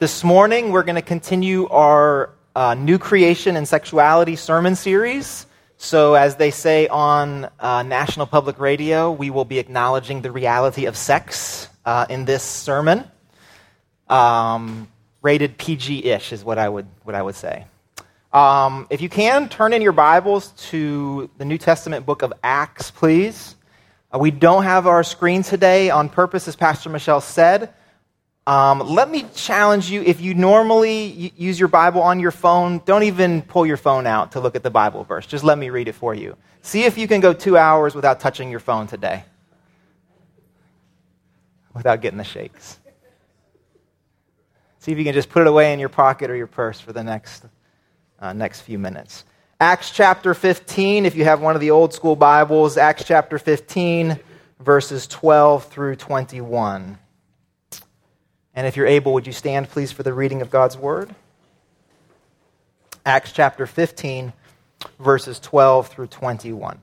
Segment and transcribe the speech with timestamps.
[0.00, 5.44] This morning, we're going to continue our uh, New Creation and Sexuality sermon series.
[5.76, 10.86] So, as they say on uh, National Public Radio, we will be acknowledging the reality
[10.86, 13.04] of sex uh, in this sermon.
[14.08, 14.88] Um,
[15.20, 17.66] rated PG ish is what I would, what I would say.
[18.32, 22.90] Um, if you can, turn in your Bibles to the New Testament book of Acts,
[22.90, 23.54] please.
[24.10, 27.74] Uh, we don't have our screen today on purpose, as Pastor Michelle said.
[28.50, 33.04] Um, let me challenge you if you normally use your Bible on your phone, don't
[33.04, 35.24] even pull your phone out to look at the Bible verse.
[35.24, 36.36] Just let me read it for you.
[36.60, 39.22] See if you can go two hours without touching your phone today,
[41.74, 42.80] without getting the shakes.
[44.80, 46.92] See if you can just put it away in your pocket or your purse for
[46.92, 47.44] the next,
[48.18, 49.22] uh, next few minutes.
[49.60, 54.18] Acts chapter 15, if you have one of the old school Bibles, Acts chapter 15,
[54.58, 56.98] verses 12 through 21.
[58.54, 61.14] And if you're able, would you stand, please, for the reading of God's word?
[63.06, 64.32] Acts chapter 15,
[64.98, 66.80] verses 12 through 21.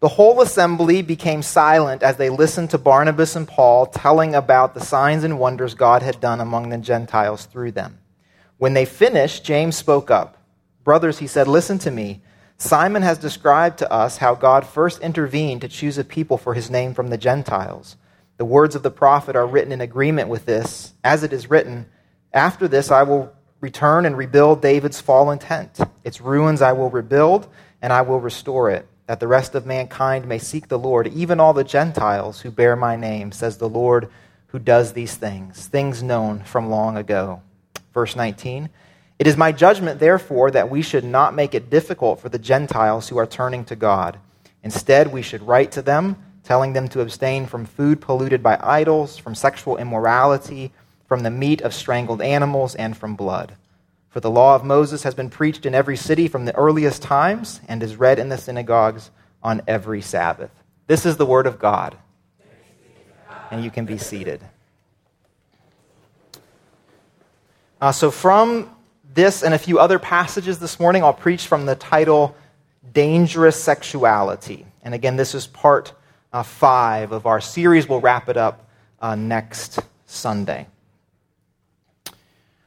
[0.00, 4.80] The whole assembly became silent as they listened to Barnabas and Paul telling about the
[4.80, 7.98] signs and wonders God had done among the Gentiles through them.
[8.58, 10.36] When they finished, James spoke up.
[10.84, 12.20] Brothers, he said, listen to me.
[12.58, 16.70] Simon has described to us how God first intervened to choose a people for his
[16.70, 17.96] name from the Gentiles.
[18.38, 21.86] The words of the prophet are written in agreement with this, as it is written,
[22.32, 25.80] After this I will return and rebuild David's fallen tent.
[26.04, 27.48] Its ruins I will rebuild,
[27.82, 31.40] and I will restore it, that the rest of mankind may seek the Lord, even
[31.40, 34.08] all the Gentiles who bear my name, says the Lord
[34.46, 37.42] who does these things, things known from long ago.
[37.92, 38.68] Verse 19
[39.18, 43.08] It is my judgment, therefore, that we should not make it difficult for the Gentiles
[43.08, 44.20] who are turning to God.
[44.62, 46.16] Instead, we should write to them
[46.48, 50.72] telling them to abstain from food polluted by idols, from sexual immorality,
[51.06, 53.54] from the meat of strangled animals, and from blood.
[54.08, 57.60] For the law of Moses has been preached in every city from the earliest times
[57.68, 59.10] and is read in the synagogues
[59.42, 60.50] on every Sabbath.
[60.86, 61.98] This is the word of God.
[63.50, 64.40] And you can be seated.
[67.78, 68.74] Uh, so, from
[69.12, 72.34] this and a few other passages this morning, I'll preach from the title
[72.94, 74.64] Dangerous Sexuality.
[74.82, 75.92] And again, this is part
[76.32, 77.88] uh, five of our series.
[77.88, 78.68] We'll wrap it up
[79.00, 80.66] uh, next Sunday.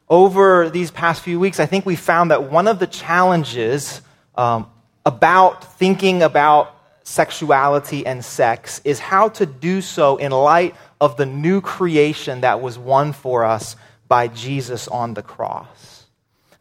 [0.10, 4.02] Over these past few weeks, I think we found that one of the challenges
[4.36, 4.70] um,
[5.06, 11.26] about thinking about sexuality and sex is how to do so in light of the
[11.26, 13.76] new creation that was won for us
[14.08, 16.06] by Jesus on the cross.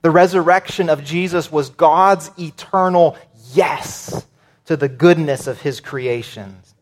[0.03, 3.17] The resurrection of Jesus was God's eternal
[3.53, 4.25] yes
[4.67, 6.75] to the goodness of his creations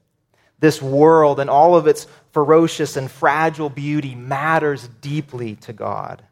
[0.60, 6.22] this world and all of its ferocious and fragile beauty matters deeply to God.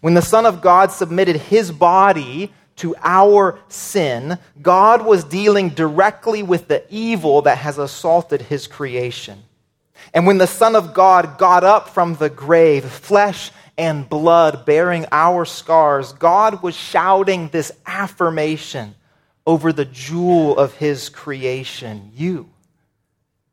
[0.00, 6.42] When the Son of God submitted his body to our sin, God was dealing directly
[6.42, 9.42] with the evil that has assaulted his creation.
[10.14, 15.06] And when the Son of God got up from the grave, flesh and blood bearing
[15.12, 18.94] our scars, God was shouting this affirmation
[19.46, 22.48] over the jewel of his creation you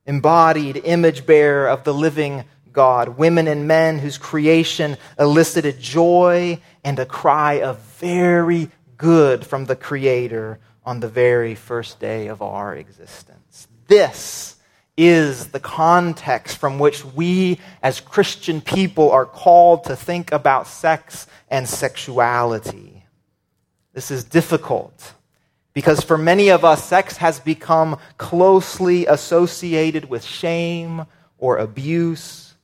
[0.09, 2.43] embodied image bearer of the living
[2.73, 9.65] God, women and men whose creation elicited joy and a cry of very good from
[9.65, 13.67] the Creator on the very first day of our existence.
[13.87, 14.55] This
[14.97, 21.27] is the context from which we as Christian people are called to think about sex
[21.51, 23.05] and sexuality.
[23.93, 25.13] This is difficult.
[25.73, 31.05] Because for many of us, sex has become closely associated with shame
[31.37, 32.55] or abuse,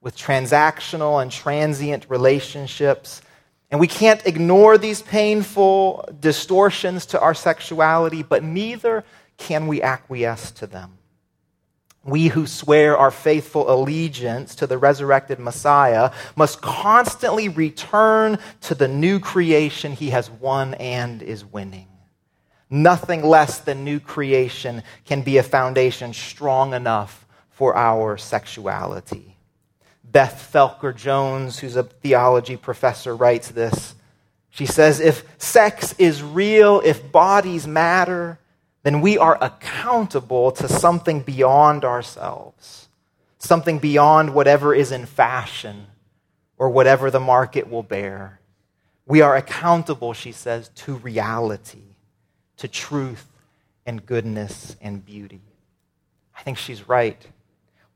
[0.00, 3.22] with transactional and transient relationships.
[3.70, 9.04] And we can't ignore these painful distortions to our sexuality, but neither
[9.36, 10.98] can we acquiesce to them.
[12.04, 18.88] We who swear our faithful allegiance to the resurrected Messiah must constantly return to the
[18.88, 21.88] new creation he has won and is winning.
[22.74, 29.36] Nothing less than new creation can be a foundation strong enough for our sexuality.
[30.02, 33.94] Beth Felker Jones, who's a theology professor, writes this.
[34.50, 38.40] She says, If sex is real, if bodies matter,
[38.82, 42.88] then we are accountable to something beyond ourselves,
[43.38, 45.86] something beyond whatever is in fashion
[46.58, 48.40] or whatever the market will bear.
[49.06, 51.93] We are accountable, she says, to reality
[52.58, 53.26] to truth
[53.86, 55.40] and goodness and beauty.
[56.36, 57.24] I think she's right.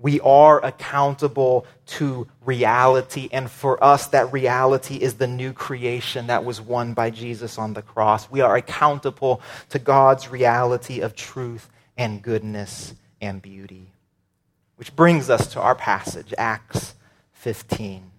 [0.00, 3.28] we are accountable to reality.
[3.32, 7.74] And for us, that reality is the new creation that was won by Jesus on
[7.74, 8.30] the cross.
[8.30, 9.40] We are accountable
[9.70, 13.90] to God's reality of truth and goodness and beauty.
[14.76, 16.94] Which brings us to our passage, Acts
[17.32, 18.12] 15.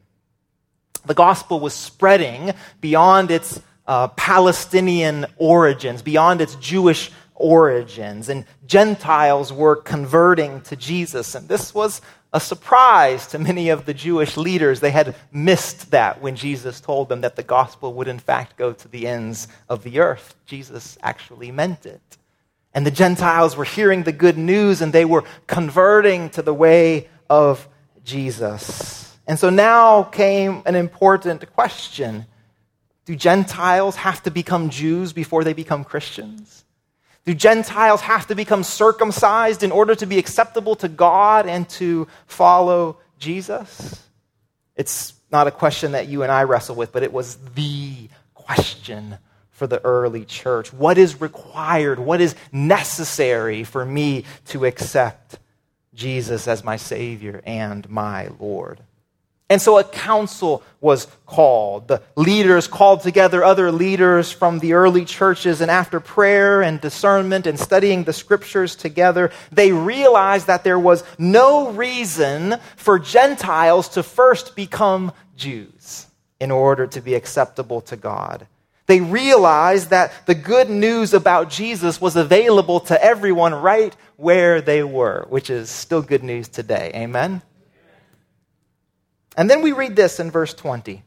[1.06, 2.52] The gospel was spreading
[2.82, 11.34] beyond its uh, Palestinian origins, beyond its Jewish origins, and Gentiles were converting to Jesus.
[11.34, 12.00] And this was
[12.32, 14.80] a surprise to many of the Jewish leaders.
[14.80, 18.74] They had missed that when Jesus told them that the gospel would, in fact, go
[18.74, 20.36] to the ends of the earth.
[20.46, 22.18] Jesus actually meant it.
[22.76, 27.10] And the Gentiles were hearing the good news and they were converting to the way
[27.28, 27.68] of
[28.04, 29.18] Jesus.
[29.26, 32.28] And so now came an important question
[33.10, 36.64] Do Gentiles have to become Jews before they become Christians?
[37.26, 42.08] Do Gentiles have to become circumcised in order to be acceptable to God and to
[42.28, 44.06] follow Jesus?
[44.76, 49.18] It's not a question that you and I wrestle with, but it was the question
[49.50, 50.72] for the early church.
[50.72, 51.98] What is required?
[51.98, 55.40] What is necessary for me to accept
[55.96, 58.82] Jesus as my Savior and my Lord?
[59.50, 61.88] And so a council was called.
[61.88, 67.48] The leaders called together other leaders from the early churches, and after prayer and discernment
[67.48, 74.04] and studying the scriptures together, they realized that there was no reason for Gentiles to
[74.04, 76.06] first become Jews
[76.40, 78.46] in order to be acceptable to God.
[78.86, 84.84] They realized that the good news about Jesus was available to everyone right where they
[84.84, 86.92] were, which is still good news today.
[86.96, 87.42] Amen?
[89.38, 91.04] And then we read this in verse 20.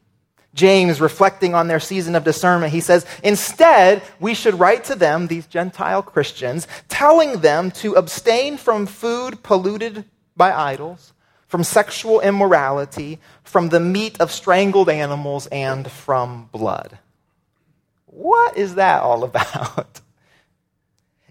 [0.53, 5.27] James, reflecting on their season of discernment, he says, Instead, we should write to them,
[5.27, 10.05] these Gentile Christians, telling them to abstain from food polluted
[10.37, 11.13] by idols,
[11.47, 16.99] from sexual immorality, from the meat of strangled animals, and from blood.
[18.05, 20.01] What is that all about?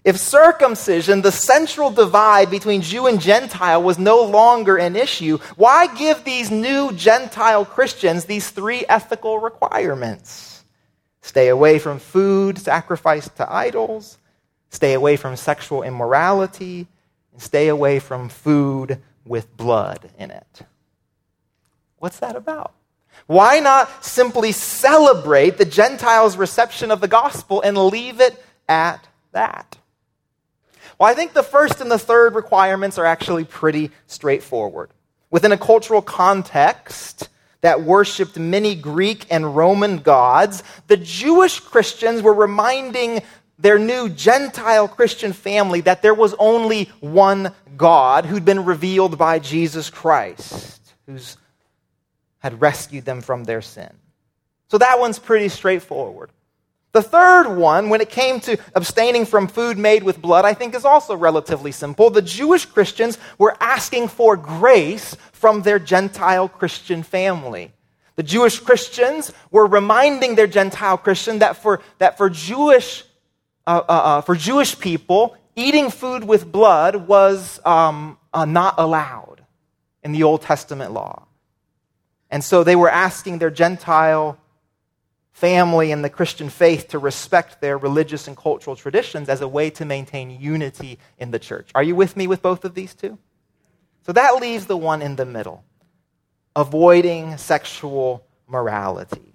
[0.03, 5.87] If circumcision, the central divide between Jew and Gentile, was no longer an issue, why
[5.95, 10.65] give these new Gentile Christians these three ethical requirements?
[11.21, 14.17] Stay away from food sacrificed to idols,
[14.69, 16.87] stay away from sexual immorality,
[17.31, 20.63] and stay away from food with blood in it.
[21.99, 22.73] What's that about?
[23.25, 29.77] Why not simply celebrate the Gentiles' reception of the gospel and leave it at that?
[31.03, 34.89] Well, I think the first and the third requirements are actually pretty straightforward.
[35.29, 37.27] Within a cultural context
[37.59, 43.21] that worshiped many Greek and Roman gods, the Jewish Christians were reminding
[43.59, 49.39] their new Gentile Christian family that there was only one God who'd been revealed by
[49.39, 51.35] Jesus Christ, who's
[52.39, 53.91] had rescued them from their sin.
[54.69, 56.29] So that one's pretty straightforward.
[56.93, 60.75] The third one, when it came to abstaining from food made with blood, I think
[60.75, 62.11] is also relatively simple.
[62.11, 67.71] The Jewish Christians were asking for grace from their Gentile Christian family.
[68.15, 73.03] The Jewish Christians were reminding their Gentile Christian that for, that for, Jewish,
[73.65, 79.43] uh, uh, uh, for Jewish people, eating food with blood was um, uh, not allowed
[80.03, 81.25] in the Old Testament law.
[82.29, 84.37] And so they were asking their Gentile
[85.33, 89.69] family and the Christian faith to respect their religious and cultural traditions as a way
[89.71, 91.69] to maintain unity in the church.
[91.75, 93.17] Are you with me with both of these two?
[94.05, 95.63] So that leaves the one in the middle
[96.55, 99.33] avoiding sexual morality.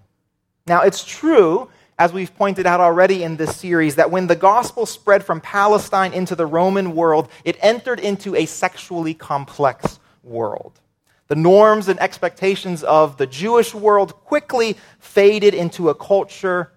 [0.69, 4.87] Now, it's true, as we've pointed out already in this series, that when the gospel
[4.87, 10.79] spread from Palestine into the Roman world, it entered into a sexually complex world.
[11.29, 16.73] The norms and expectations of the Jewish world quickly faded into a culture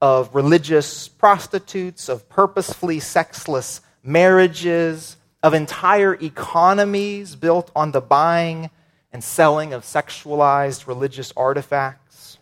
[0.00, 8.70] of religious prostitutes, of purposefully sexless marriages, of entire economies built on the buying
[9.12, 12.38] and selling of sexualized religious artifacts.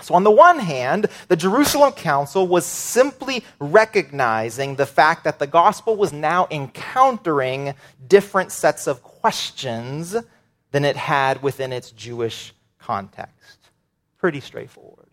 [0.00, 5.46] So, on the one hand, the Jerusalem Council was simply recognizing the fact that the
[5.46, 7.74] gospel was now encountering
[8.06, 10.16] different sets of questions
[10.70, 13.58] than it had within its Jewish context.
[14.18, 15.06] Pretty straightforward.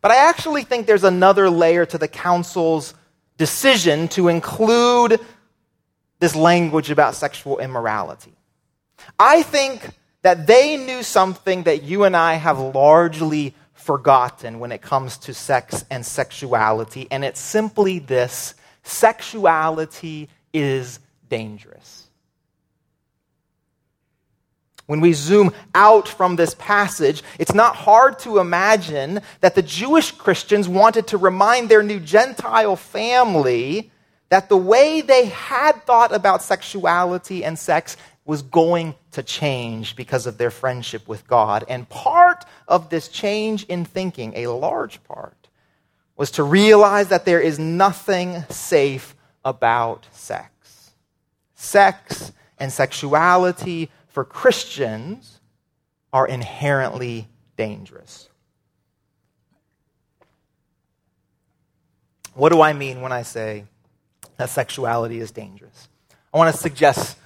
[0.00, 2.94] But I actually think there's another layer to the council's
[3.38, 5.18] decision to include
[6.20, 8.34] this language about sexual immorality.
[9.18, 9.88] I think
[10.22, 15.34] that they knew something that you and I have largely forgotten when it comes to
[15.34, 22.03] sex and sexuality, and it's simply this sexuality is dangerous.
[24.86, 30.10] When we zoom out from this passage, it's not hard to imagine that the Jewish
[30.10, 33.90] Christians wanted to remind their new Gentile family
[34.28, 40.26] that the way they had thought about sexuality and sex was going to change because
[40.26, 41.64] of their friendship with God.
[41.68, 45.48] And part of this change in thinking, a large part,
[46.16, 49.14] was to realize that there is nothing safe
[49.44, 50.92] about sex.
[51.54, 55.40] Sex and sexuality for Christians
[56.12, 58.28] are inherently dangerous.
[62.34, 63.64] What do I mean when I say
[64.36, 65.88] that sexuality is dangerous?
[66.32, 67.18] I want to suggest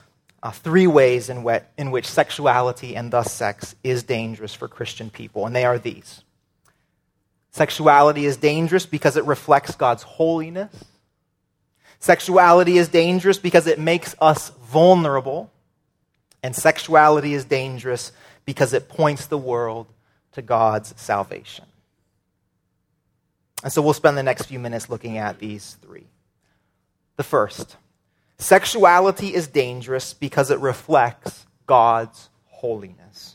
[0.42, 5.44] uh, three ways in, in which sexuality and thus sex is dangerous for Christian people,
[5.44, 6.22] and they are these.
[7.50, 10.72] Sexuality is dangerous because it reflects God's holiness.
[11.98, 15.50] Sexuality is dangerous because it makes us vulnerable.
[16.42, 18.12] And sexuality is dangerous
[18.44, 19.86] because it points the world
[20.32, 21.64] to God's salvation.
[23.62, 26.06] And so we'll spend the next few minutes looking at these three.
[27.16, 27.76] The first
[28.38, 33.34] sexuality is dangerous because it reflects God's holiness.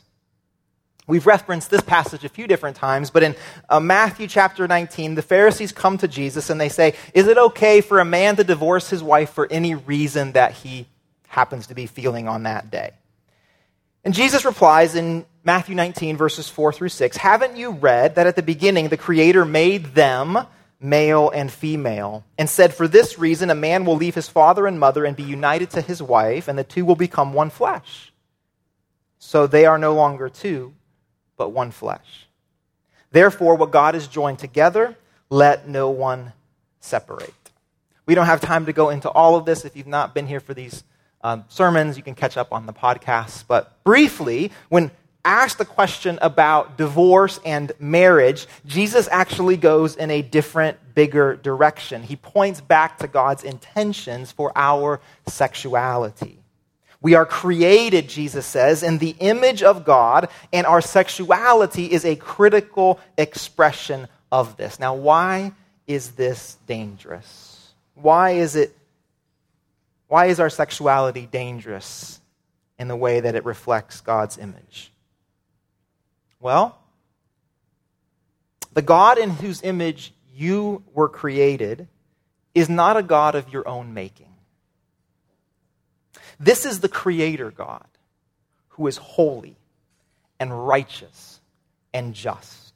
[1.06, 3.36] We've referenced this passage a few different times, but in
[3.68, 7.82] uh, Matthew chapter 19, the Pharisees come to Jesus and they say, Is it okay
[7.82, 10.86] for a man to divorce his wife for any reason that he
[11.34, 12.92] happens to be feeling on that day?
[14.04, 18.36] And Jesus replies in Matthew 19, verses 4 through 6 Haven't you read that at
[18.36, 20.38] the beginning the Creator made them
[20.80, 24.78] male and female, and said, For this reason a man will leave his father and
[24.78, 28.12] mother and be united to his wife, and the two will become one flesh?
[29.18, 30.74] So they are no longer two
[31.36, 32.28] but one flesh.
[33.10, 34.96] Therefore, what God has joined together,
[35.30, 36.32] let no one
[36.80, 37.32] separate.
[38.06, 39.64] We don't have time to go into all of this.
[39.64, 40.84] If you've not been here for these
[41.24, 43.44] um, sermons, you can catch up on the podcast.
[43.48, 44.90] But briefly, when
[45.24, 52.02] asked the question about divorce and marriage, Jesus actually goes in a different, bigger direction.
[52.02, 56.38] He points back to God's intentions for our sexuality.
[57.00, 62.16] We are created, Jesus says, in the image of God, and our sexuality is a
[62.16, 64.78] critical expression of this.
[64.78, 65.52] Now, why
[65.86, 67.72] is this dangerous?
[67.94, 68.76] Why is it
[70.14, 72.20] why is our sexuality dangerous
[72.78, 74.92] in the way that it reflects God's image?
[76.38, 76.78] Well,
[78.74, 81.88] the God in whose image you were created
[82.54, 84.32] is not a God of your own making.
[86.38, 87.88] This is the Creator God
[88.68, 89.56] who is holy
[90.38, 91.40] and righteous
[91.92, 92.72] and just.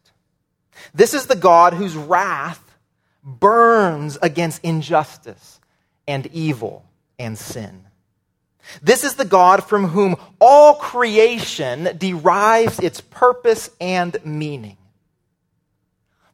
[0.93, 2.75] This is the God whose wrath
[3.23, 5.61] burns against injustice
[6.09, 6.85] and evil
[7.19, 7.85] and sin.
[8.83, 14.77] This is the God from whom all creation derives its purpose and meaning.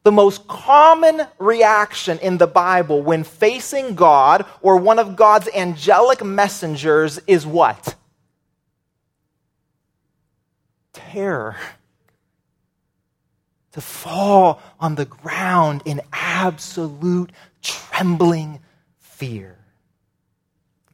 [0.03, 6.23] The most common reaction in the Bible when facing God or one of God's angelic
[6.23, 7.95] messengers is what?
[10.93, 11.55] Terror.
[13.71, 17.31] To fall on the ground in absolute
[17.63, 18.59] trembling
[18.99, 19.64] fear.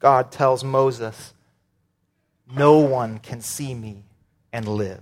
[0.02, 1.34] God tells Moses,
[2.54, 4.04] No one can see me
[4.52, 5.02] and live.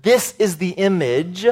[0.00, 1.46] This is the image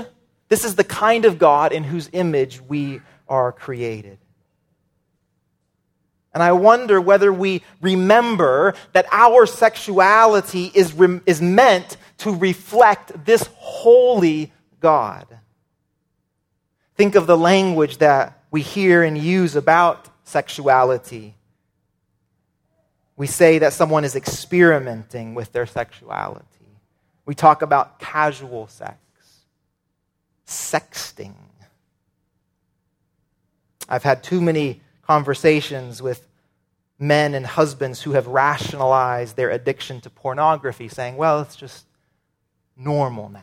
[0.48, 4.18] this is the kind of God in whose image we are created.
[6.32, 13.48] And I wonder whether we remember that our sexuality is, is meant to reflect this
[13.56, 15.26] holy God.
[16.94, 21.34] Think of the language that we hear and use about sexuality.
[23.16, 26.44] We say that someone is experimenting with their sexuality.
[27.24, 28.98] We talk about casual sex
[30.46, 31.34] sexting.
[33.88, 36.26] I've had too many conversations with
[36.98, 41.86] men and husbands who have rationalized their addiction to pornography, saying, well, it's just
[42.76, 43.42] normal now.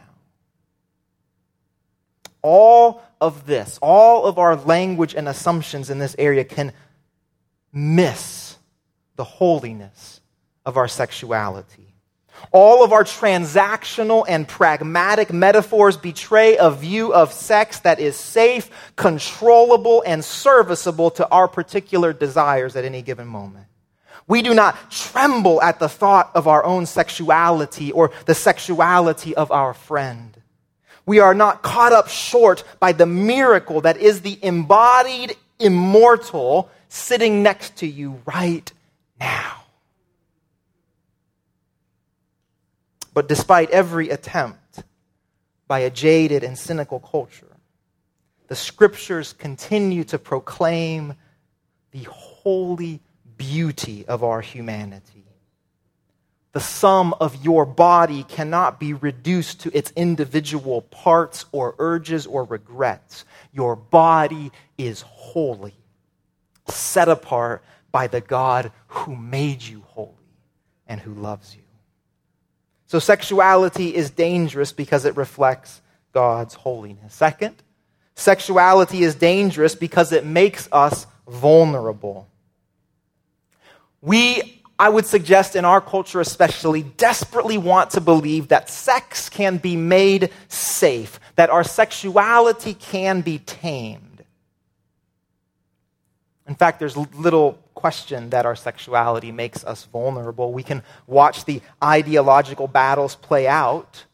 [2.42, 6.74] All of this, all of our language and assumptions in this area can
[7.72, 8.43] miss
[9.15, 10.22] the holiness
[10.65, 11.93] of our sexuality.
[12.51, 18.70] All of our transactional and pragmatic metaphors betray a view of sex that is safe,
[18.96, 23.67] controllable, and serviceable to our particular desires at any given moment.
[24.27, 29.51] We do not tremble at the thought of our own sexuality or the sexuality of
[29.51, 30.38] our friend.
[31.05, 37.43] We are not caught up short by the miracle that is the embodied immortal sitting
[37.43, 38.72] next to you right
[39.20, 39.63] now.
[43.13, 44.84] But despite every attempt
[45.67, 47.58] by a jaded and cynical culture,
[48.48, 51.15] the scriptures continue to proclaim
[51.91, 53.01] the holy
[53.38, 55.25] beauty of our humanity.
[56.53, 62.43] The sum of your body cannot be reduced to its individual parts or urges or
[62.43, 63.25] regrets.
[63.51, 65.74] Your body is holy,
[66.67, 67.63] set apart
[67.94, 70.10] by the God who made you holy
[70.88, 71.62] and who loves you.
[72.88, 75.82] So, sexuality is dangerous because it reflects
[76.12, 77.14] God's holiness.
[77.14, 77.56] Second,
[78.16, 82.28] sexuality is dangerous because it makes us vulnerable.
[84.02, 89.58] We, I would suggest in our culture especially, desperately want to believe that sex can
[89.58, 94.12] be made safe, that our sexuality can be tamed.
[96.48, 100.52] In fact, there's little question that our sexuality makes us vulnerable.
[100.52, 104.06] We can watch the ideological battles play out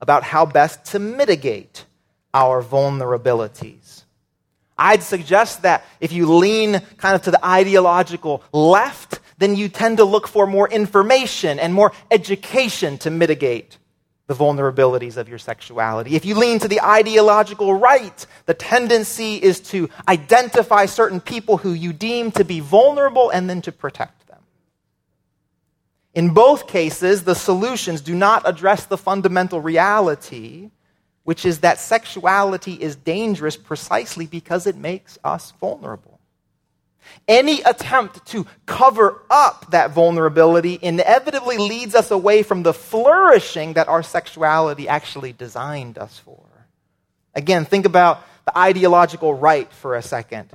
[0.00, 1.86] about how best to mitigate
[2.34, 4.04] our vulnerabilities.
[4.78, 9.98] I'd suggest that if you lean kind of to the ideological left, then you tend
[9.98, 13.78] to look for more information and more education to mitigate
[14.30, 16.14] the vulnerabilities of your sexuality.
[16.14, 21.72] If you lean to the ideological right, the tendency is to identify certain people who
[21.72, 24.38] you deem to be vulnerable and then to protect them.
[26.14, 30.70] In both cases, the solutions do not address the fundamental reality
[31.24, 36.09] which is that sexuality is dangerous precisely because it makes us vulnerable.
[37.26, 43.88] Any attempt to cover up that vulnerability inevitably leads us away from the flourishing that
[43.88, 46.44] our sexuality actually designed us for.
[47.34, 50.50] Again, think about the ideological right for a second.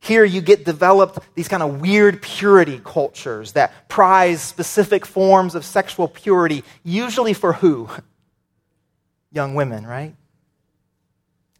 [0.00, 5.64] Here you get developed these kind of weird purity cultures that prize specific forms of
[5.64, 7.88] sexual purity, usually for who?
[9.32, 10.14] young women, right?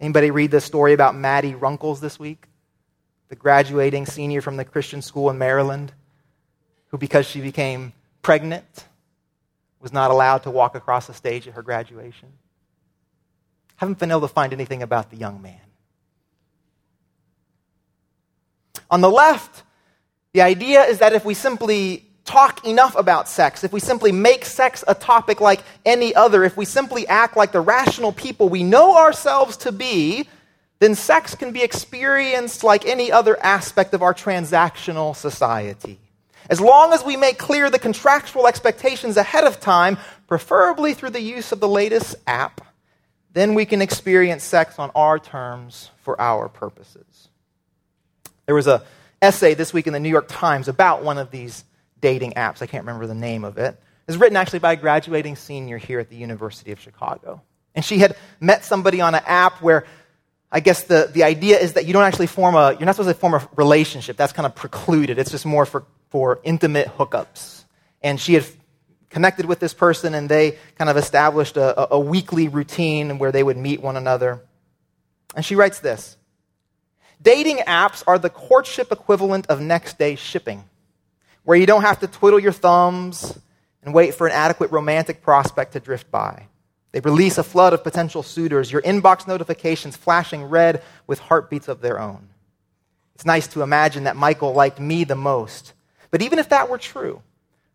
[0.01, 2.47] Anybody read the story about Maddie Runkles this week?
[3.33, 5.95] The graduating senior from the Christian school in Maryland,
[6.89, 8.85] who, because she became pregnant,
[9.81, 12.29] was not allowed to walk across the stage at her graduation.
[13.77, 15.63] Haven't been able to find anything about the young man.
[18.91, 19.63] On the left,
[20.35, 24.45] the idea is that if we simply talk enough about sex, if we simply make
[24.45, 28.63] sex a topic like any other, if we simply act like the rational people we
[28.63, 30.29] know ourselves to be,
[30.83, 36.01] then sex can be experienced like any other aspect of our transactional society.
[36.51, 41.21] As long as we make clear the contractual expectations ahead of time, preferably through the
[41.21, 42.61] use of the latest app,
[43.33, 47.29] then we can experience sex on our terms for our purposes.
[48.47, 48.83] There was a
[49.23, 51.65] essay this week in the New York Times about one of these
[52.01, 52.61] dating apps.
[52.61, 53.81] I can't remember the name of it.
[54.09, 57.41] It's written actually by a graduating senior here at the University of Chicago.
[57.73, 59.87] And she had met somebody on an app where
[60.55, 63.15] I guess the, the idea is that you don't actually form a, you're not supposed
[63.15, 64.19] to form a relationship.
[64.19, 65.19] That's kind of precluded.
[65.19, 67.65] It's just more for, for intimate hookups.
[68.03, 68.45] And she had
[69.09, 73.43] connected with this person and they kind of established a, a weekly routine where they
[73.43, 74.43] would meet one another.
[75.35, 76.19] And she writes this
[77.23, 80.65] Dating apps are the courtship equivalent of next day shipping
[81.45, 83.39] where you don't have to twiddle your thumbs
[83.83, 86.47] and wait for an adequate romantic prospect to drift by.
[86.93, 91.81] They release a flood of potential suitors, your inbox notifications flashing red with heartbeats of
[91.81, 92.29] their own.
[93.15, 95.73] It's nice to imagine that Michael liked me the most.
[96.11, 97.23] But even if that were true,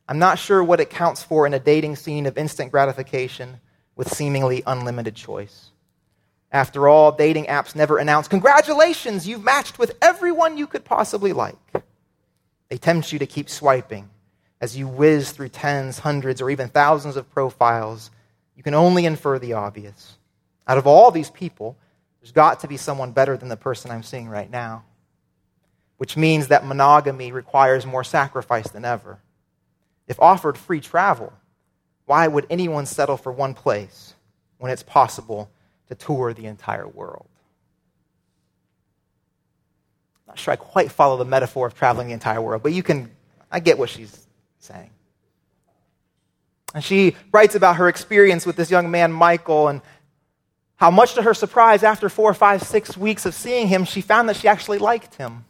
[0.08, 3.60] I'm not sure what it counts for in a dating scene of instant gratification
[3.96, 5.72] with seemingly unlimited choice.
[6.52, 11.58] After all, dating apps never announce, Congratulations, you've matched with everyone you could possibly like.
[12.70, 14.10] They tempt you to keep swiping.
[14.62, 18.12] As you whiz through tens, hundreds, or even thousands of profiles,
[18.58, 20.18] you can only infer the obvious.
[20.68, 21.78] Out of all these people,
[22.20, 24.84] there's got to be someone better than the person I'm seeing right now.
[25.98, 29.20] Which means that monogamy requires more sacrifice than ever.
[30.08, 31.34] If offered free travel,
[32.06, 34.16] why would anyone settle for one place
[34.58, 35.50] when it's possible
[35.90, 37.30] to tour the entire world?
[40.26, 42.82] I'm not sure I quite follow the metaphor of traveling the entire world, but you
[42.82, 43.12] can,
[43.52, 44.28] I get what she's
[44.60, 44.90] saying.
[46.78, 49.82] And she writes about her experience with this young man, Michael, and
[50.76, 54.30] how much to her surprise, after four, five, six weeks of seeing him, she found
[54.30, 55.46] that she actually liked him.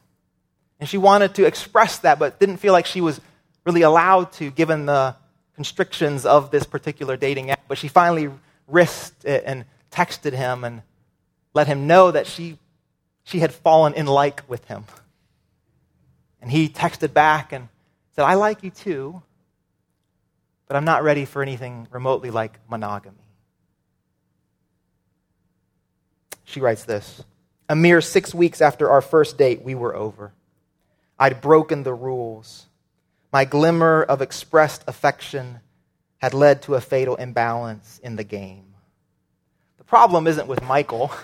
[0.79, 3.19] And she wanted to express that, but didn't feel like she was
[3.65, 5.17] really allowed to, given the
[5.53, 7.59] constrictions of this particular dating app.
[7.67, 8.29] But she finally
[8.65, 10.81] risked it and texted him and
[11.53, 12.57] let him know that she
[13.25, 14.85] she had fallen in like with him.
[16.41, 17.67] And he texted back and
[18.15, 19.23] said, I like you too,
[20.67, 23.17] but I'm not ready for anything remotely like monogamy.
[26.43, 27.23] She writes this
[27.69, 30.33] A mere six weeks after our first date, we were over.
[31.19, 32.67] I'd broken the rules.
[33.31, 35.59] My glimmer of expressed affection
[36.19, 38.73] had led to a fatal imbalance in the game.
[39.77, 41.07] The problem isn't with Michael.
[41.07, 41.15] The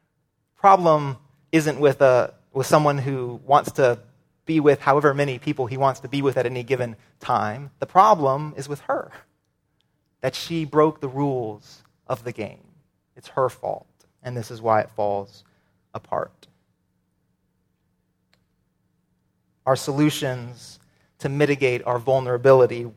[0.60, 1.18] problem
[1.52, 3.98] isn't with, a, uh, with someone who wants to
[4.44, 7.70] be with however many people he wants to be with at any given time.
[7.78, 9.10] The problem is with her,
[10.20, 12.64] that she broke the rules of the game.
[13.16, 13.86] It's her fault,
[14.22, 15.44] and this is why it falls
[15.94, 16.48] apart.
[19.64, 20.80] Our solutions
[21.18, 22.90] to mitigate our vulnerability,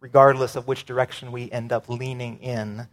[0.00, 2.86] regardless of which direction we end up leaning in,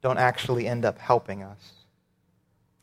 [0.00, 1.72] don't actually end up helping us.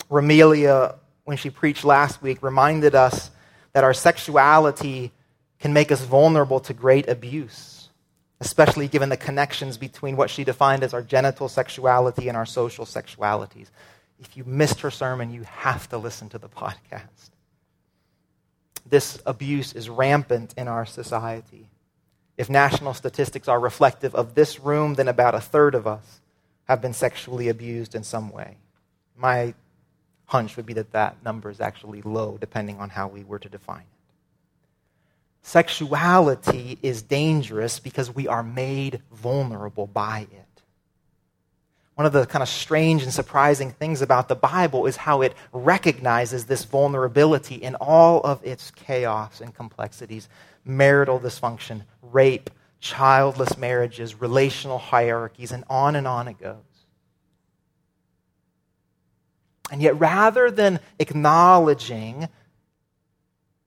[0.09, 3.31] Ramelia when she preached last week, reminded us
[3.73, 5.11] that our sexuality
[5.59, 7.89] can make us vulnerable to great abuse,
[8.39, 12.85] especially given the connections between what she defined as our genital sexuality and our social
[12.85, 13.67] sexualities.
[14.19, 17.29] If you missed her sermon, you have to listen to the podcast.
[18.87, 21.69] This abuse is rampant in our society.
[22.37, 26.21] If national statistics are reflective of this room, then about a third of us
[26.65, 28.57] have been sexually abused in some way.
[29.15, 29.53] My
[30.31, 33.49] hunch would be that that number is actually low, depending on how we were to
[33.49, 33.85] define it.
[35.43, 40.61] Sexuality is dangerous because we are made vulnerable by it.
[41.95, 45.35] One of the kind of strange and surprising things about the Bible is how it
[45.51, 50.29] recognizes this vulnerability in all of its chaos and complexities
[50.63, 56.70] marital dysfunction, rape, childless marriages, relational hierarchies, and on and on it goes.
[59.71, 62.27] And yet, rather than acknowledging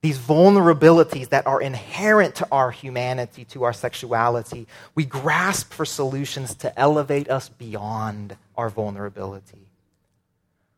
[0.01, 6.53] these vulnerabilities that are inherent to our humanity, to our sexuality, we grasp for solutions
[6.55, 9.67] to elevate us beyond our vulnerability.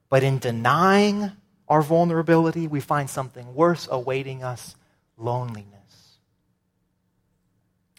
[0.09, 1.33] But in denying
[1.67, 4.77] our vulnerability, we find something worse awaiting us
[5.17, 5.76] loneliness.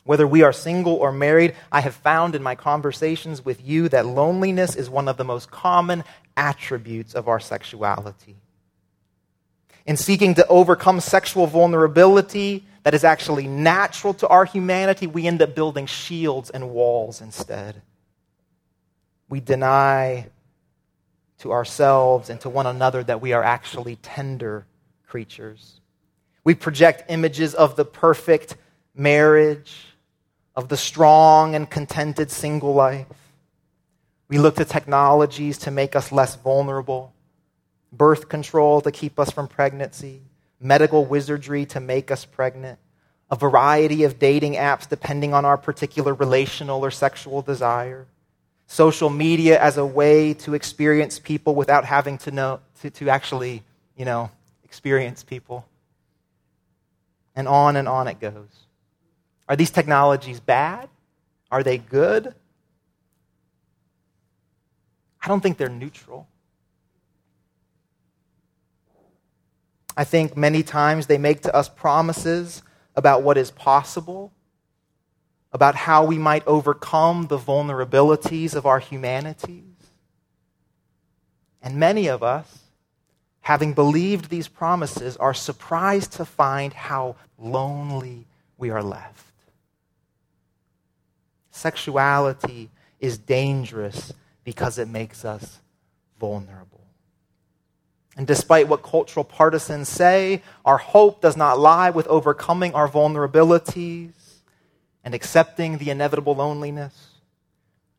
[0.08, 4.06] Whether we are single or married, I have found in my conversations with you that
[4.06, 6.02] loneliness is one of the most common
[6.34, 8.36] attributes of our sexuality.
[9.84, 15.42] In seeking to overcome sexual vulnerability that is actually natural to our humanity, we end
[15.42, 17.82] up building shields and walls instead.
[19.28, 20.28] We deny
[21.40, 24.64] to ourselves and to one another that we are actually tender
[25.06, 25.82] creatures.
[26.44, 28.56] We project images of the perfect
[28.94, 29.87] marriage
[30.58, 33.06] of the strong and contented single life.
[34.26, 37.12] We look to technologies to make us less vulnerable,
[37.92, 40.20] birth control to keep us from pregnancy,
[40.60, 42.80] medical wizardry to make us pregnant,
[43.30, 48.08] a variety of dating apps depending on our particular relational or sexual desire,
[48.66, 53.62] social media as a way to experience people without having to know to, to actually,
[53.96, 54.28] you know,
[54.64, 55.64] experience people.
[57.36, 58.67] And on and on it goes.
[59.48, 60.88] Are these technologies bad?
[61.50, 62.34] Are they good?
[65.22, 66.28] I don't think they're neutral.
[69.96, 72.62] I think many times they make to us promises
[72.94, 74.32] about what is possible,
[75.52, 79.64] about how we might overcome the vulnerabilities of our humanities.
[81.62, 82.64] And many of us,
[83.40, 89.27] having believed these promises, are surprised to find how lonely we are left
[91.58, 94.12] sexuality is dangerous
[94.44, 95.60] because it makes us
[96.18, 96.80] vulnerable.
[98.16, 104.12] And despite what cultural partisans say, our hope does not lie with overcoming our vulnerabilities
[105.04, 107.20] and accepting the inevitable loneliness.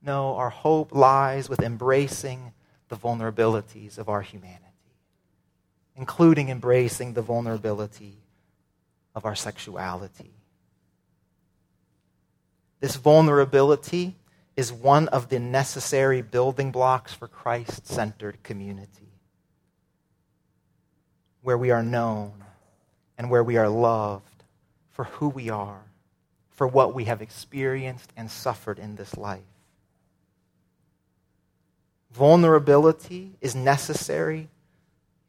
[0.02, 2.52] No, our hope lies with embracing
[2.90, 4.66] the vulnerabilities of our humanity,
[5.96, 8.18] including embracing the vulnerability
[9.16, 10.39] of our sexuality.
[12.80, 14.16] This vulnerability
[14.56, 19.14] is one of the necessary building blocks for Christ centered community,
[21.42, 22.44] where we are known
[23.18, 24.44] and where we are loved
[24.92, 25.82] for who we are,
[26.52, 29.42] for what we have experienced and suffered in this life.
[32.12, 34.50] Vulnerability is necessary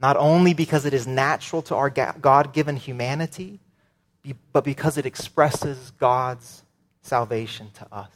[0.00, 3.60] not only because it is natural to our God given humanity,
[4.52, 6.62] but because it expresses God's
[7.02, 8.10] salvation to us.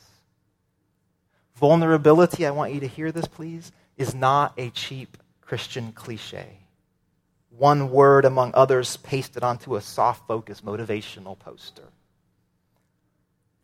[1.57, 6.59] Vulnerability, I want you to hear this, please, is not a cheap Christian cliche.
[7.51, 11.85] One word among others pasted onto a soft focus motivational poster.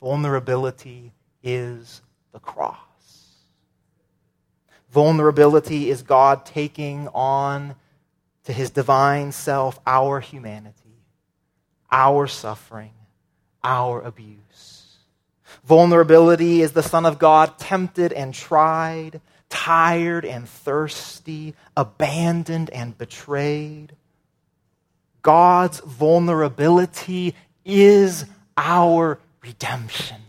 [0.00, 2.00] Vulnerability is
[2.32, 2.76] the cross.
[4.90, 7.74] Vulnerability is God taking on
[8.44, 11.04] to his divine self our humanity,
[11.90, 12.92] our suffering,
[13.62, 14.79] our abuse.
[15.64, 23.92] Vulnerability is the Son of God tempted and tried, tired and thirsty, abandoned and betrayed.
[25.22, 27.34] God's vulnerability
[27.64, 28.24] is
[28.56, 30.22] our redemption.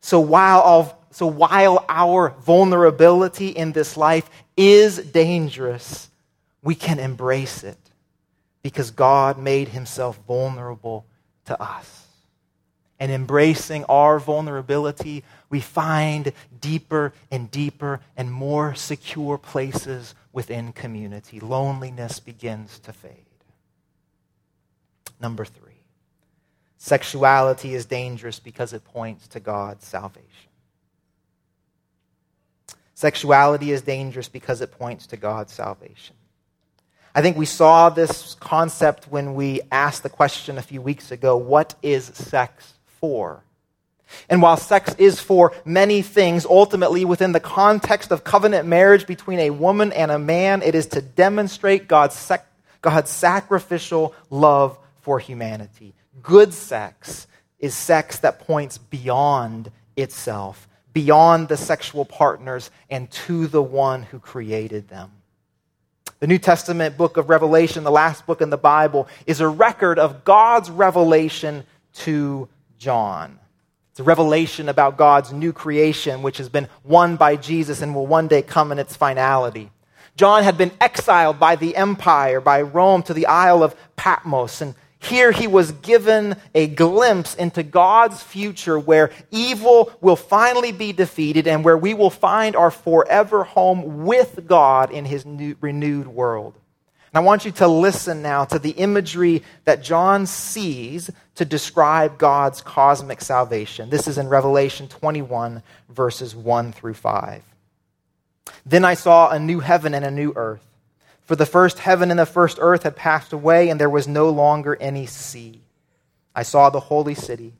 [0.00, 6.10] So while, so while our vulnerability in this life is dangerous,
[6.62, 7.78] we can embrace it
[8.62, 11.06] because God made himself vulnerable
[11.46, 12.01] to us.
[13.02, 21.40] And embracing our vulnerability, we find deeper and deeper and more secure places within community.
[21.40, 23.26] Loneliness begins to fade.
[25.20, 25.80] Number three
[26.78, 30.50] sexuality is dangerous because it points to God's salvation.
[32.94, 36.14] Sexuality is dangerous because it points to God's salvation.
[37.16, 41.36] I think we saw this concept when we asked the question a few weeks ago
[41.36, 43.44] what is sex for?
[44.30, 49.40] And while sex is for many things, ultimately within the context of covenant marriage between
[49.40, 52.46] a woman and a man, it is to demonstrate God's, sec-
[52.80, 55.92] God's sacrificial love for humanity.
[56.22, 57.26] Good sex
[57.58, 64.18] is sex that points beyond itself beyond the sexual partners and to the one who
[64.18, 65.10] created them.
[66.20, 69.98] The New Testament book of Revelation, the last book in the Bible, is a record
[69.98, 72.48] of God's revelation to
[72.82, 73.38] John.
[73.92, 78.08] It's a revelation about God's new creation, which has been won by Jesus and will
[78.08, 79.70] one day come in its finality.
[80.16, 84.60] John had been exiled by the empire, by Rome, to the Isle of Patmos.
[84.60, 90.92] And here he was given a glimpse into God's future where evil will finally be
[90.92, 96.08] defeated and where we will find our forever home with God in his new, renewed
[96.08, 96.58] world.
[97.12, 102.16] And I want you to listen now to the imagery that John sees to describe
[102.16, 103.90] God's cosmic salvation.
[103.90, 107.42] This is in Revelation 21, verses 1 through 5.
[108.64, 110.64] Then I saw a new heaven and a new earth.
[111.20, 114.30] For the first heaven and the first earth had passed away, and there was no
[114.30, 115.60] longer any sea.
[116.34, 117.52] I saw the holy city,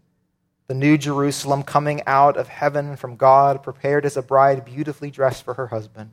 [0.66, 5.44] the new Jerusalem, coming out of heaven from God, prepared as a bride beautifully dressed
[5.44, 6.10] for her husband.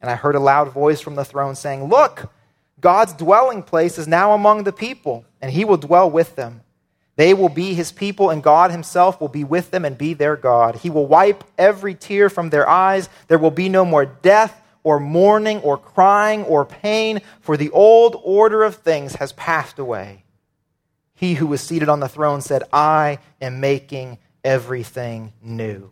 [0.00, 2.32] And I heard a loud voice from the throne saying, Look,
[2.80, 6.62] God's dwelling place is now among the people, and he will dwell with them.
[7.16, 10.36] They will be his people, and God himself will be with them and be their
[10.36, 10.76] God.
[10.76, 13.08] He will wipe every tear from their eyes.
[13.26, 18.20] There will be no more death or mourning or crying or pain, for the old
[18.22, 20.22] order of things has passed away.
[21.14, 25.90] He who was seated on the throne said, I am making everything new.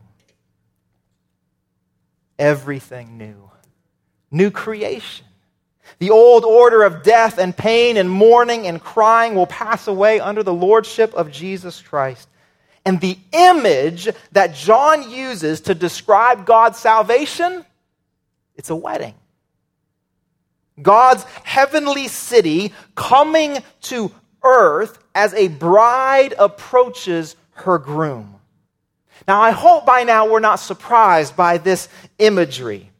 [2.39, 3.51] Everything new.
[4.31, 5.26] New creation.
[5.99, 10.43] The old order of death and pain and mourning and crying will pass away under
[10.43, 12.29] the lordship of Jesus Christ.
[12.85, 17.65] And the image that John uses to describe God's salvation
[18.57, 19.15] it's a wedding.
[20.81, 24.11] God's heavenly city coming to
[24.43, 28.35] earth as a bride approaches her groom.
[29.27, 32.91] Now, I hope by now we're not surprised by this imagery.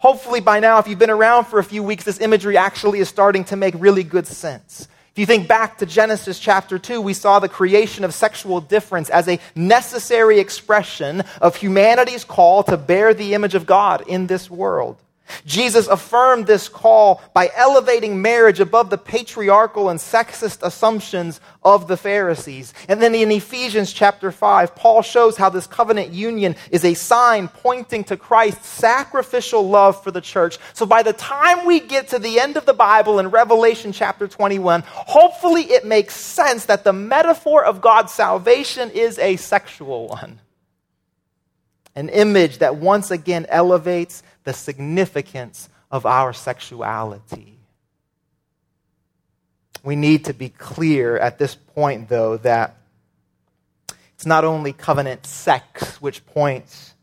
[0.00, 3.08] Hopefully, by now, if you've been around for a few weeks, this imagery actually is
[3.10, 4.88] starting to make really good sense.
[5.12, 9.10] If you think back to Genesis chapter 2, we saw the creation of sexual difference
[9.10, 14.50] as a necessary expression of humanity's call to bear the image of God in this
[14.50, 14.96] world.
[15.44, 21.96] Jesus affirmed this call by elevating marriage above the patriarchal and sexist assumptions of the
[21.96, 22.72] Pharisees.
[22.88, 27.48] And then in Ephesians chapter 5, Paul shows how this covenant union is a sign
[27.48, 30.58] pointing to Christ's sacrificial love for the church.
[30.72, 34.26] So by the time we get to the end of the Bible in Revelation chapter
[34.26, 40.40] 21, hopefully it makes sense that the metaphor of God's salvation is a sexual one.
[41.94, 47.58] An image that once again elevates the significance of our sexuality.
[49.82, 52.76] We need to be clear at this point, though, that
[54.14, 56.94] it's not only covenant sex which points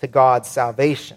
[0.00, 1.16] to God's salvation.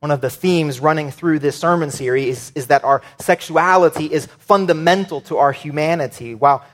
[0.00, 4.26] One of the themes running through this sermon series is, is that our sexuality is
[4.26, 6.34] fundamental to our humanity.
[6.34, 6.64] While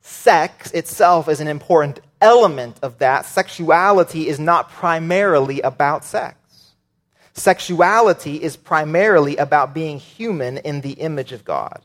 [0.00, 6.36] sex itself is an important element of that, sexuality is not primarily about sex.
[7.34, 11.82] Sexuality is primarily about being human in the image of God.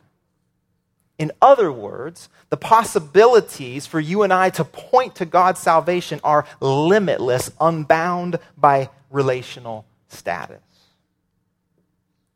[1.17, 6.45] In other words, the possibilities for you and I to point to God's salvation are
[6.61, 10.61] limitless, unbound by relational status.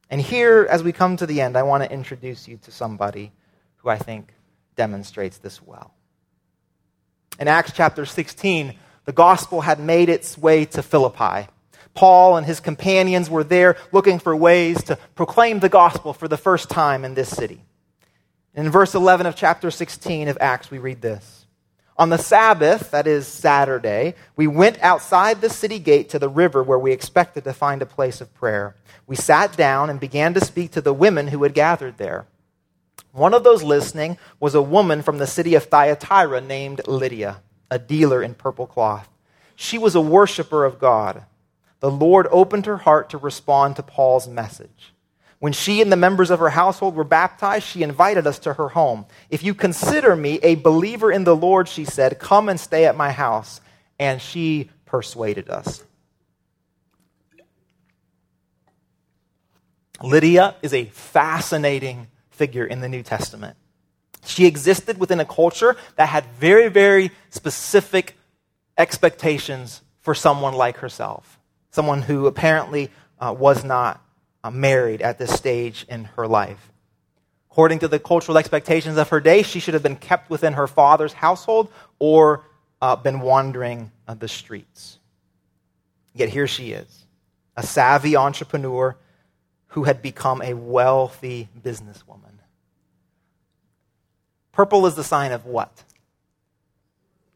[0.09, 3.31] And here, as we come to the end, I want to introduce you to somebody
[3.77, 4.33] who I think
[4.75, 5.93] demonstrates this well.
[7.39, 8.73] In Acts chapter 16,
[9.05, 11.47] the gospel had made its way to Philippi.
[11.93, 16.37] Paul and his companions were there looking for ways to proclaim the gospel for the
[16.37, 17.61] first time in this city.
[18.55, 21.45] In verse 11 of chapter 16 of Acts, we read this
[21.97, 26.63] On the Sabbath, that is Saturday, we went outside the city gate to the river
[26.63, 28.75] where we expected to find a place of prayer.
[29.05, 32.25] We sat down and began to speak to the women who had gathered there.
[33.11, 37.77] One of those listening was a woman from the city of Thyatira named Lydia, a
[37.77, 39.07] dealer in purple cloth.
[39.55, 41.25] She was a worshiper of God.
[41.83, 44.93] The Lord opened her heart to respond to Paul's message.
[45.39, 48.69] When she and the members of her household were baptized, she invited us to her
[48.69, 49.05] home.
[49.29, 52.95] If you consider me a believer in the Lord, she said, come and stay at
[52.95, 53.59] my house.
[53.99, 55.83] And she persuaded us.
[60.01, 63.57] Lydia is a fascinating figure in the New Testament.
[64.23, 68.15] She existed within a culture that had very, very specific
[68.77, 71.41] expectations for someone like herself,
[71.73, 73.99] someone who apparently uh, was not
[74.43, 76.71] uh, married at this stage in her life.
[77.49, 80.67] According to the cultural expectations of her day, she should have been kept within her
[80.67, 82.45] father's household or
[82.79, 84.99] uh, been wandering uh, the streets.
[86.13, 87.05] Yet here she is,
[87.57, 88.95] a savvy entrepreneur
[89.69, 92.37] who had become a wealthy businesswoman.
[94.51, 95.83] Purple is the sign of what?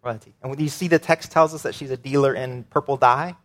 [0.04, 0.36] Royalty.
[0.44, 3.36] And when you see the text tells us that she's a dealer in purple dye,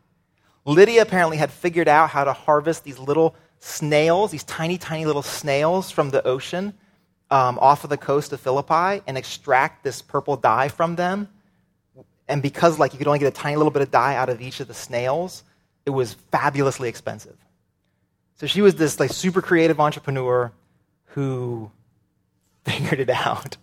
[0.65, 5.23] Lydia apparently had figured out how to harvest these little snails, these tiny, tiny little
[5.23, 6.75] snails from the ocean
[7.31, 11.29] um, off of the coast of Philippi and extract this purple dye from them.
[12.29, 14.41] And because like you could only get a tiny little bit of dye out of
[14.41, 15.43] each of the snails,
[15.85, 17.37] it was fabulously expensive.
[18.37, 20.53] So she was this like super creative entrepreneur
[21.07, 21.71] who
[22.65, 23.57] figured it out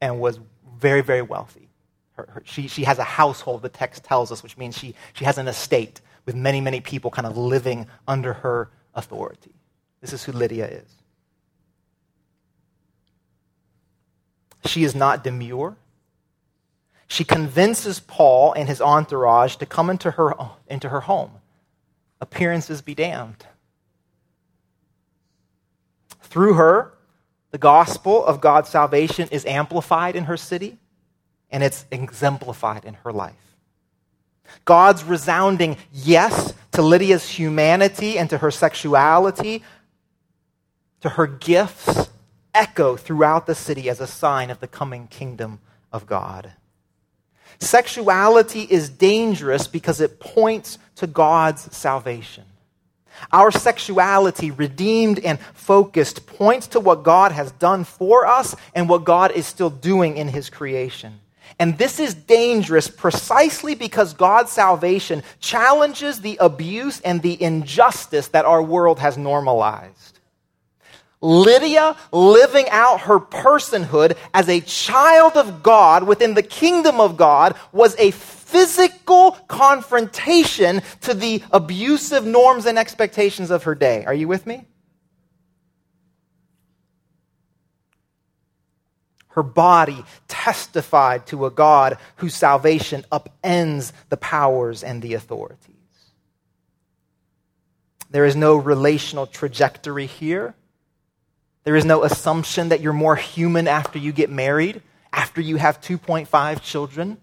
[0.00, 0.38] and was
[0.78, 1.68] very, very wealthy.
[2.12, 5.24] Her, her, she, she has a household, the text tells us, which means she, she
[5.24, 9.54] has an estate with many, many people kind of living under her authority.
[10.00, 10.96] This is who Lydia is.
[14.66, 15.76] She is not demure.
[17.06, 20.34] She convinces Paul and his entourage to come into her,
[20.66, 21.30] into her home.
[22.20, 23.46] Appearances be damned.
[26.22, 26.92] Through her,
[27.52, 30.78] the gospel of God's salvation is amplified in her city
[31.50, 33.55] and it's exemplified in her life.
[34.64, 39.62] God's resounding yes to Lydia's humanity and to her sexuality,
[41.00, 42.10] to her gifts,
[42.54, 45.60] echo throughout the city as a sign of the coming kingdom
[45.92, 46.52] of God.
[47.58, 52.44] Sexuality is dangerous because it points to God's salvation.
[53.32, 59.04] Our sexuality, redeemed and focused, points to what God has done for us and what
[59.04, 61.20] God is still doing in His creation.
[61.58, 68.44] And this is dangerous precisely because God's salvation challenges the abuse and the injustice that
[68.44, 70.16] our world has normalized.
[71.22, 77.56] Lydia living out her personhood as a child of God within the kingdom of God
[77.72, 84.04] was a physical confrontation to the abusive norms and expectations of her day.
[84.04, 84.66] Are you with me?
[89.36, 95.76] Her body testified to a God whose salvation upends the powers and the authorities.
[98.10, 100.54] There is no relational trajectory here.
[101.64, 104.80] There is no assumption that you're more human after you get married,
[105.12, 107.18] after you have 2.5 children.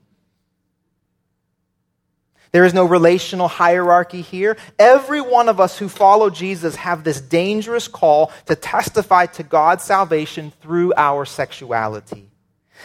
[2.53, 4.57] There is no relational hierarchy here.
[4.77, 9.83] Every one of us who follow Jesus have this dangerous call to testify to God's
[9.83, 12.29] salvation through our sexuality.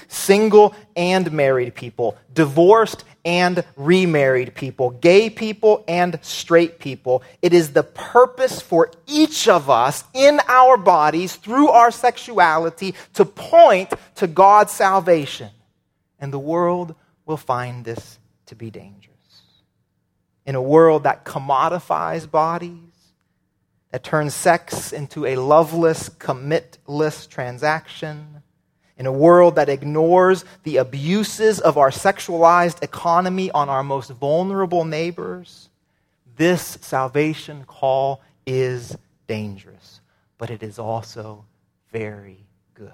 [0.07, 7.23] Single and married people, divorced and remarried people, gay people and straight people.
[7.43, 13.27] It is the purpose for each of us in our bodies through our sexuality to
[13.27, 15.51] point to God's salvation.
[16.19, 16.95] And the world
[17.27, 19.18] will find this to be dangerous
[20.49, 23.13] in a world that commodifies bodies,
[23.91, 28.43] that turns sex into a loveless, commitless transaction,
[28.97, 34.87] in a world that ignores the abuses of our sexualized economy on our most vulnerable
[34.87, 35.69] neighbors,
[36.39, 38.97] this salvation call is
[39.27, 40.01] dangerous,
[40.39, 41.45] but it is also
[41.93, 42.91] very good.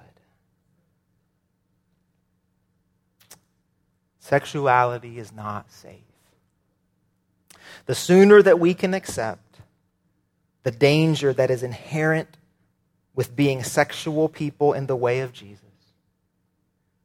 [4.19, 6.04] Sexuality is not safe.
[7.87, 9.59] The sooner that we can accept
[10.63, 12.37] the danger that is inherent
[13.15, 15.61] with being sexual people in the way of Jesus,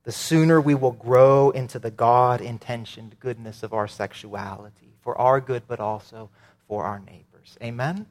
[0.04, 5.42] the sooner we will grow into the God intentioned goodness of our sexuality for our
[5.42, 6.30] good, but also
[6.68, 7.58] for our neighbors.
[7.62, 8.08] Amen?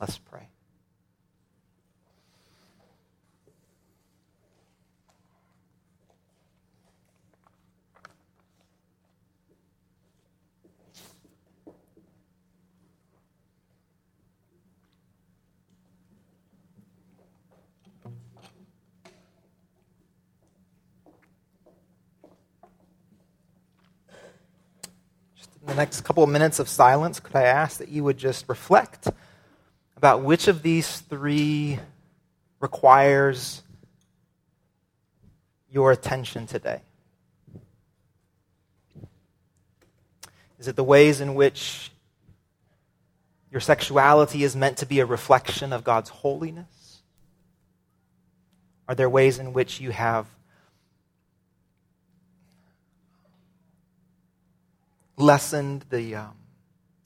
[0.00, 0.48] Let's pray.
[25.72, 29.08] The next couple of minutes of silence, could I ask that you would just reflect
[29.96, 31.78] about which of these three
[32.60, 33.62] requires
[35.70, 36.82] your attention today?
[40.58, 41.90] Is it the ways in which
[43.50, 47.00] your sexuality is meant to be a reflection of God's holiness?
[48.86, 50.26] Are there ways in which you have
[55.22, 56.34] lessened the, um,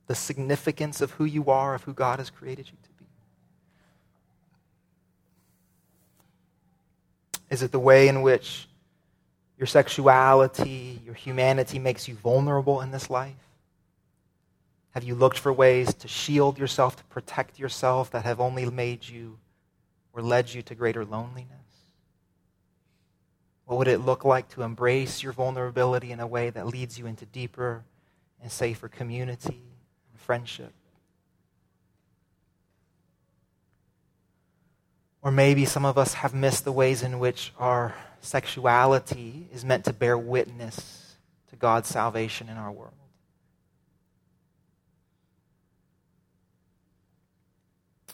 [0.07, 3.05] the significance of who you are, of who God has created you to be?
[7.51, 8.69] Is it the way in which
[9.59, 13.35] your sexuality, your humanity makes you vulnerable in this life?
[14.91, 19.07] Have you looked for ways to shield yourself, to protect yourself that have only made
[19.07, 19.39] you
[20.13, 21.51] or led you to greater loneliness?
[23.67, 27.07] What would it look like to embrace your vulnerability in a way that leads you
[27.07, 27.85] into deeper
[28.43, 29.63] and safer community
[30.13, 30.73] and friendship.
[35.23, 39.85] Or maybe some of us have missed the ways in which our sexuality is meant
[39.87, 41.17] to bear witness
[41.51, 42.93] to God's salvation in our world.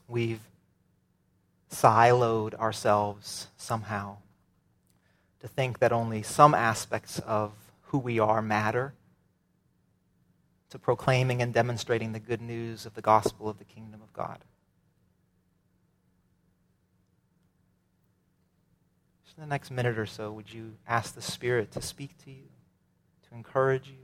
[0.08, 0.40] We've
[1.70, 4.18] siloed ourselves somehow
[5.40, 7.52] to think that only some aspects of
[7.84, 8.94] who we are matter
[10.72, 14.38] to proclaiming and demonstrating the good news of the gospel of the kingdom of God.
[19.22, 22.30] Just in the next minute or so, would you ask the Spirit to speak to
[22.30, 22.44] you,
[23.28, 24.01] to encourage you?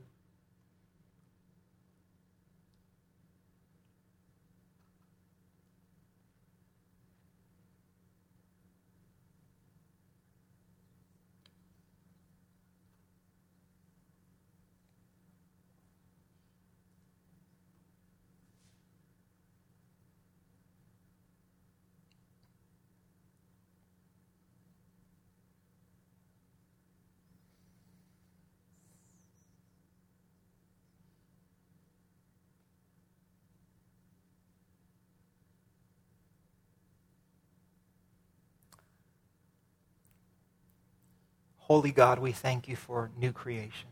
[41.69, 43.91] Holy God, we thank you for new creation.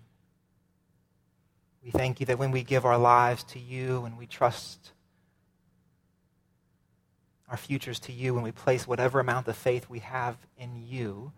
[1.85, 4.93] We thank you that when we give our lives to you and we trust
[7.51, 11.33] our futures to you and we place whatever amount of faith we have in you,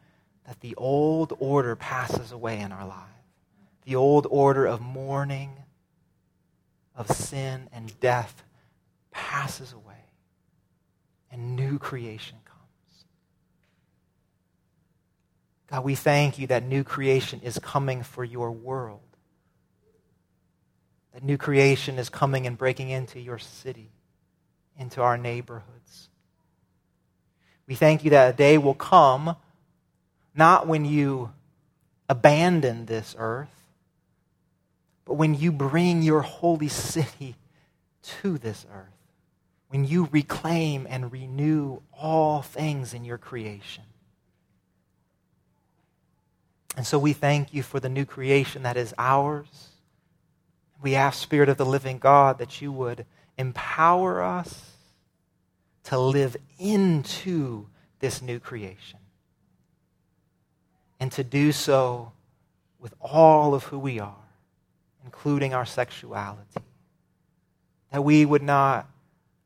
[0.47, 3.03] that the old order passes away in our lives.
[3.85, 5.51] The old order of mourning,
[6.95, 8.45] of sin and death
[9.11, 10.05] passes away,
[11.33, 12.39] and new creation
[15.71, 19.01] God, we thank you that new creation is coming for your world.
[21.13, 23.91] That new creation is coming and breaking into your city,
[24.79, 26.09] into our neighborhoods.
[27.67, 29.37] We thank you that a day will come,
[30.35, 31.33] not when you
[32.09, 33.49] abandon this earth,
[35.05, 37.37] but when you bring your holy city
[38.03, 38.87] to this earth,
[39.69, 43.85] when you reclaim and renew all things in your creation.
[46.79, 49.71] And so we thank you for the new creation that is ours.
[50.81, 53.05] We ask, Spirit of the living God, that you would
[53.37, 54.77] empower us
[55.83, 57.67] to live into
[57.99, 59.01] this new creation
[61.01, 62.13] and to do so
[62.79, 64.29] with all of who we are,
[65.05, 66.63] including our sexuality.
[67.91, 68.89] That we would not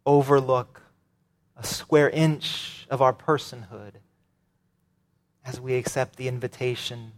[0.05, 0.83] overlook
[1.57, 3.93] a square inch of our personhood
[5.47, 7.13] as we accept the invitation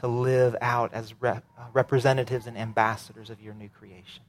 [0.00, 4.22] to live out as rep- uh, representatives and ambassadors of your new creation.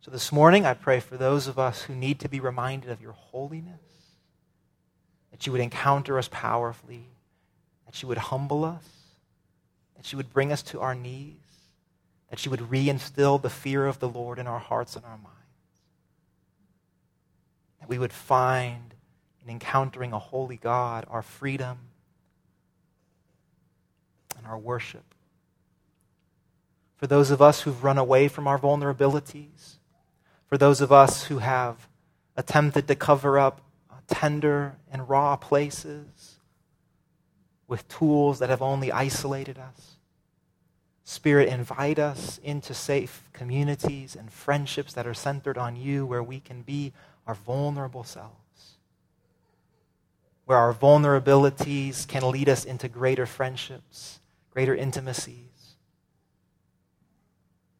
[0.00, 3.00] So this morning, I pray for those of us who need to be reminded of
[3.00, 3.80] your holiness,
[5.30, 7.06] that you would encounter us powerfully,
[7.86, 8.84] that you would humble us,
[9.96, 11.36] that you would bring us to our knees,
[12.30, 15.30] that you would reinstill the fear of the Lord in our hearts and our minds,
[17.78, 18.94] that we would find
[19.44, 21.78] in encountering a holy God our freedom
[24.44, 25.14] and our worship.
[26.96, 29.76] For those of us who've run away from our vulnerabilities,
[30.46, 31.88] for those of us who have
[32.36, 33.62] attempted to cover up
[34.06, 36.36] tender and raw places
[37.66, 39.96] with tools that have only isolated us.
[41.04, 46.40] Spirit, invite us into safe communities and friendships that are centered on you, where we
[46.40, 46.92] can be
[47.26, 48.76] our vulnerable selves,
[50.44, 54.20] where our vulnerabilities can lead us into greater friendships,
[54.54, 55.74] greater intimacies,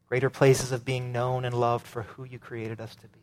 [0.09, 3.19] greater places of being known and loved for who you created us to be.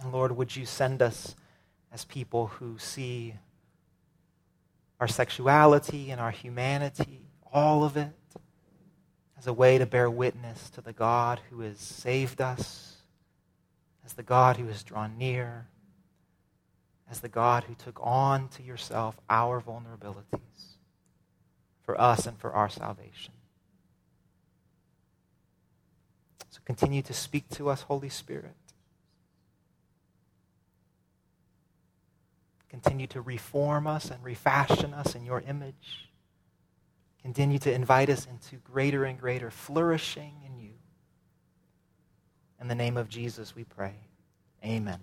[0.00, 1.34] And Lord, would you send us
[1.92, 3.34] as people who see
[5.00, 7.22] our sexuality and our humanity,
[7.52, 8.12] all of it,
[9.36, 12.98] as a way to bear witness to the God who has saved us,
[14.04, 15.66] as the God who has drawn near,
[17.10, 20.76] as the God who took on to yourself our vulnerabilities
[21.82, 23.34] for us and for our salvation.
[26.50, 28.54] So continue to speak to us, Holy Spirit.
[32.70, 36.10] Continue to reform us and refashion us in your image.
[37.22, 40.72] Continue to invite us into greater and greater flourishing in you.
[42.60, 43.94] In the name of Jesus, we pray.
[44.64, 45.00] Amen.